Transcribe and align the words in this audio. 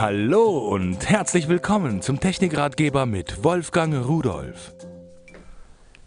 Hallo 0.00 0.58
und 0.58 1.10
herzlich 1.10 1.48
willkommen 1.48 2.02
zum 2.02 2.20
Technikratgeber 2.20 3.04
mit 3.04 3.42
Wolfgang 3.42 4.06
Rudolf. 4.06 4.72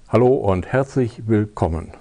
Hallo 0.07 0.27
und 0.27 0.65
herzlich 0.65 1.27
willkommen. 1.27 1.91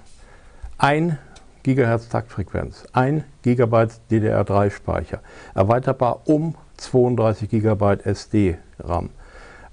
1 0.77 1.15
GHz 1.63 2.07
Taktfrequenz, 2.07 2.85
1 2.93 3.25
GB 3.41 3.87
DDR3 4.09 4.69
Speicher, 4.69 5.19
erweiterbar 5.53 6.21
um 6.29 6.55
32 6.77 7.49
GB 7.49 7.97
SD-RAM, 8.05 9.09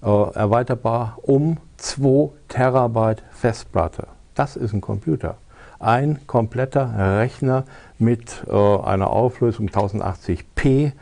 erweiterbar 0.02 1.18
um 1.22 1.58
2 1.76 2.30
Terabyte 2.48 3.22
Festplatte. 3.30 4.08
Das 4.34 4.56
ist 4.56 4.72
ein 4.72 4.80
Computer. 4.80 5.36
Ein 5.78 6.26
kompletter 6.26 7.20
Rechner 7.20 7.64
mit 8.00 8.42
äh, 8.48 8.52
einer 8.52 9.10
Auflösung 9.10 9.68
1080p 9.68 10.94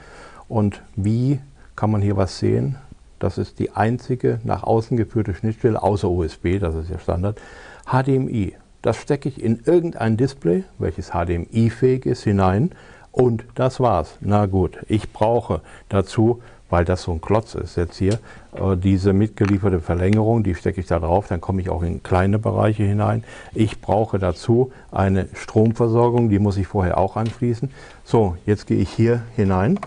und 0.48 0.82
wie 0.94 1.40
kann 1.74 1.90
man 1.90 2.02
hier 2.02 2.16
was 2.16 2.38
sehen? 2.38 2.76
Das 3.18 3.38
ist 3.38 3.58
die 3.58 3.70
einzige 3.72 4.40
nach 4.44 4.62
außen 4.62 4.96
geführte 4.96 5.34
Schnittstelle, 5.34 5.82
außer 5.82 6.08
USB, 6.08 6.58
das 6.58 6.74
ist 6.74 6.90
ja 6.90 6.98
Standard, 6.98 7.40
HDMI. 7.86 8.54
Das 8.82 8.96
stecke 8.98 9.28
ich 9.28 9.42
in 9.42 9.60
irgendein 9.64 10.16
Display, 10.16 10.64
welches 10.78 11.10
HDMI-fähig 11.10 12.06
ist, 12.06 12.24
hinein 12.24 12.70
und 13.10 13.44
das 13.54 13.80
war's. 13.80 14.18
Na 14.20 14.46
gut, 14.46 14.78
ich 14.88 15.12
brauche 15.12 15.62
dazu, 15.88 16.42
weil 16.68 16.84
das 16.84 17.02
so 17.02 17.12
ein 17.12 17.20
Klotz 17.20 17.54
ist 17.54 17.76
jetzt 17.76 17.96
hier, 17.96 18.18
äh, 18.52 18.76
diese 18.76 19.12
mitgelieferte 19.12 19.80
Verlängerung, 19.80 20.42
die 20.42 20.54
stecke 20.54 20.80
ich 20.80 20.86
da 20.86 20.98
drauf, 20.98 21.26
dann 21.28 21.40
komme 21.40 21.62
ich 21.62 21.70
auch 21.70 21.82
in 21.82 22.02
kleine 22.02 22.38
Bereiche 22.38 22.82
hinein. 22.82 23.24
Ich 23.54 23.80
brauche 23.80 24.18
dazu 24.18 24.72
eine 24.92 25.28
Stromversorgung, 25.32 26.28
die 26.28 26.38
muss 26.38 26.58
ich 26.58 26.66
vorher 26.66 26.98
auch 26.98 27.16
anschließen. 27.16 27.70
So, 28.04 28.36
jetzt 28.44 28.66
gehe 28.66 28.78
ich 28.78 28.90
hier 28.90 29.22
hinein 29.36 29.80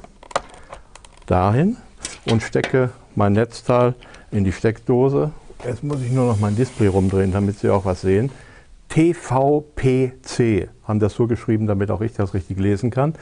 dahin 1.29 1.77
und 2.29 2.41
stecke 2.41 2.89
mein 3.15 3.33
Netzteil 3.33 3.93
in 4.31 4.43
die 4.43 4.51
Steckdose. 4.51 5.31
Jetzt 5.65 5.83
muss 5.83 6.01
ich 6.01 6.11
nur 6.11 6.25
noch 6.25 6.39
mein 6.39 6.55
Display 6.55 6.87
rumdrehen, 6.87 7.31
damit 7.31 7.59
Sie 7.59 7.69
auch 7.69 7.85
was 7.85 8.01
sehen. 8.01 8.31
TVPC 8.89 10.69
haben 10.83 10.99
das 10.99 11.13
so 11.13 11.27
geschrieben, 11.27 11.67
damit 11.67 11.91
auch 11.91 12.01
ich 12.01 12.13
das 12.13 12.33
richtig 12.33 12.57
lesen 12.59 12.89
kann. 12.89 13.13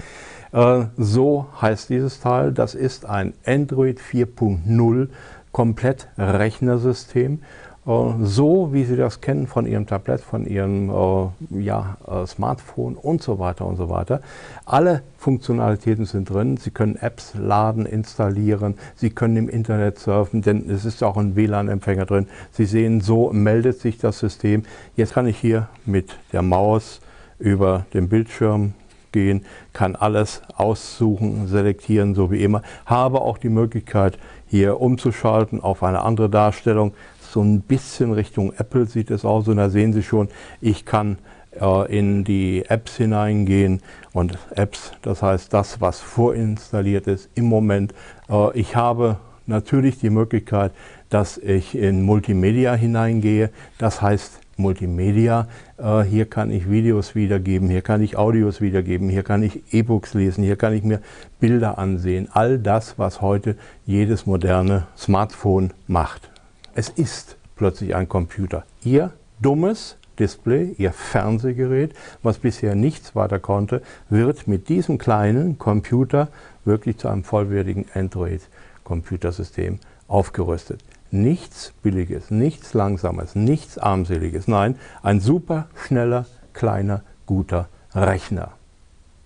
Äh, 0.53 0.85
so 0.97 1.47
heißt 1.61 1.89
dieses 1.89 2.19
Teil. 2.21 2.53
Das 2.53 2.75
ist 2.75 3.05
ein 3.05 3.33
Android 3.45 3.99
4.0 3.99 5.09
komplett 5.51 6.07
Rechnersystem 6.17 7.41
so 7.87 8.73
wie 8.73 8.83
Sie 8.83 8.97
das 8.97 9.21
kennen 9.21 9.47
von 9.47 9.65
Ihrem 9.65 9.87
Tablet, 9.87 10.19
von 10.19 10.45
Ihrem 10.45 10.89
äh, 10.89 11.61
ja, 11.61 11.95
äh, 12.05 12.27
Smartphone 12.27 12.95
und 12.95 13.23
so 13.23 13.39
weiter 13.39 13.65
und 13.65 13.77
so 13.77 13.89
weiter. 13.89 14.19
Alle 14.65 15.03
Funktionalitäten 15.17 16.03
sind 16.03 16.29
drin. 16.29 16.57
Sie 16.57 16.71
können 16.71 16.97
Apps 16.97 17.33
laden, 17.39 17.85
installieren, 17.85 18.75
Sie 18.95 19.09
können 19.09 19.37
im 19.37 19.47
Internet 19.47 19.99
surfen, 19.99 20.41
denn 20.41 20.69
es 20.69 20.83
ist 20.83 21.01
auch 21.01 21.15
ein 21.15 21.37
WLAN-Empfänger 21.37 22.05
drin. 22.05 22.27
Sie 22.51 22.65
sehen, 22.65 22.99
so 22.99 23.31
meldet 23.31 23.79
sich 23.79 23.97
das 23.97 24.19
System. 24.19 24.63
Jetzt 24.97 25.13
kann 25.13 25.25
ich 25.25 25.37
hier 25.37 25.69
mit 25.85 26.17
der 26.33 26.41
Maus 26.41 26.99
über 27.39 27.85
den 27.93 28.09
Bildschirm 28.09 28.73
gehen, 29.13 29.45
kann 29.71 29.95
alles 29.95 30.41
aussuchen, 30.55 31.47
selektieren, 31.47 32.15
so 32.15 32.31
wie 32.31 32.43
immer. 32.43 32.63
Habe 32.85 33.21
auch 33.21 33.37
die 33.37 33.49
Möglichkeit, 33.49 34.19
hier 34.47 34.79
umzuschalten 34.81 35.61
auf 35.61 35.83
eine 35.83 36.01
andere 36.01 36.29
Darstellung 36.29 36.93
so 37.31 37.41
ein 37.41 37.61
bisschen 37.61 38.13
Richtung 38.13 38.53
Apple 38.57 38.85
sieht 38.85 39.11
es 39.11 39.25
aus 39.25 39.47
und 39.47 39.57
da 39.57 39.69
sehen 39.69 39.93
Sie 39.93 40.03
schon, 40.03 40.29
ich 40.61 40.85
kann 40.85 41.17
äh, 41.59 41.97
in 41.97 42.23
die 42.23 42.65
Apps 42.67 42.97
hineingehen 42.97 43.81
und 44.13 44.37
Apps, 44.51 44.91
das 45.01 45.21
heißt 45.21 45.53
das, 45.53 45.81
was 45.81 45.99
vorinstalliert 45.99 47.07
ist 47.07 47.29
im 47.35 47.45
Moment. 47.45 47.93
Äh, 48.29 48.57
ich 48.57 48.75
habe 48.75 49.17
natürlich 49.45 49.99
die 49.99 50.09
Möglichkeit, 50.09 50.71
dass 51.09 51.37
ich 51.37 51.77
in 51.77 52.01
Multimedia 52.01 52.73
hineingehe, 52.73 53.49
das 53.77 54.01
heißt 54.01 54.41
Multimedia. 54.57 55.47
Äh, 55.77 56.01
hier 56.01 56.25
kann 56.25 56.51
ich 56.51 56.69
Videos 56.69 57.15
wiedergeben, 57.15 57.69
hier 57.69 57.81
kann 57.81 58.01
ich 58.01 58.17
Audios 58.17 58.59
wiedergeben, 58.61 59.09
hier 59.09 59.23
kann 59.23 59.43
ich 59.43 59.73
E-Books 59.73 60.13
lesen, 60.13 60.43
hier 60.43 60.57
kann 60.57 60.73
ich 60.73 60.83
mir 60.83 61.01
Bilder 61.39 61.77
ansehen. 61.77 62.27
All 62.31 62.59
das, 62.59 62.97
was 62.97 63.21
heute 63.21 63.55
jedes 63.85 64.25
moderne 64.25 64.87
Smartphone 64.97 65.71
macht. 65.87 66.29
Es 66.77 66.89
ist 66.89 67.37
plötzlich 67.55 67.95
ein 67.95 68.07
Computer. 68.07 68.63
Ihr 68.83 69.11
dummes 69.41 69.97
Display, 70.19 70.75
Ihr 70.77 70.93
Fernsehgerät, 70.93 71.95
was 72.21 72.37
bisher 72.37 72.75
nichts 72.75 73.15
weiter 73.15 73.39
konnte, 73.39 73.81
wird 74.11 74.47
mit 74.47 74.69
diesem 74.69 74.99
kleinen 74.99 75.57
Computer 75.57 76.27
wirklich 76.65 76.99
zu 76.99 77.07
einem 77.07 77.23
vollwertigen 77.23 77.87
Android-Computersystem 77.95 79.79
aufgerüstet. 80.07 80.83
Nichts 81.09 81.73
Billiges, 81.81 82.29
nichts 82.29 82.75
Langsames, 82.75 83.33
nichts 83.33 83.79
Armseliges. 83.79 84.47
Nein, 84.47 84.75
ein 85.01 85.19
super 85.19 85.69
schneller, 85.87 86.27
kleiner, 86.53 87.01
guter 87.25 87.69
Rechner. 87.95 88.51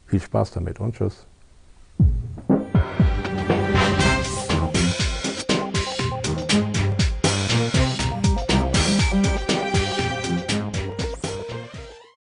Viel 0.05 0.21
Spaß 0.21 0.51
damit 0.51 0.79
und 0.79 0.95
tschüss. 0.95 1.25